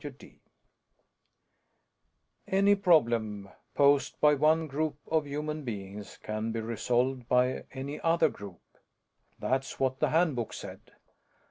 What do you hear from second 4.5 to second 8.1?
group of human beings can be resolved by any